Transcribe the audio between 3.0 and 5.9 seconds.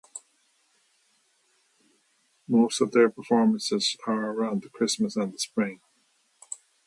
performances are around Christmas and in the Spring.